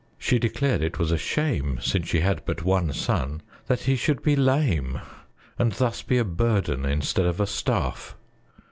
[0.17, 4.23] She declared it was a shame, since she had but one son, that he should
[4.23, 4.99] be lame,
[5.59, 8.15] and thus be a burden instead of a staff.